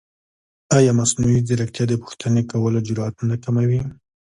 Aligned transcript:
ایا 0.77 0.91
مصنوعي 0.99 1.39
ځیرکتیا 1.47 1.83
د 1.87 1.93
پوښتنې 2.03 2.41
کولو 2.51 2.79
جرئت 2.87 3.15
نه 3.29 3.35
کموي؟ 3.43 3.81